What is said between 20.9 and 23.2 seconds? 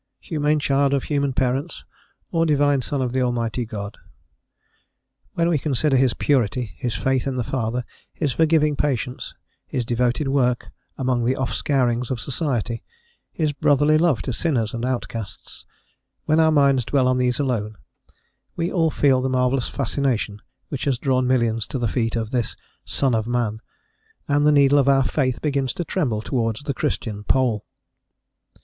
drawn millions to the feet of this "son